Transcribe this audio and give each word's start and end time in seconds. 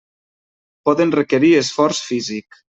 Poden 0.89 1.15
requerir 1.19 1.53
esforç 1.61 2.05
físic. 2.09 2.63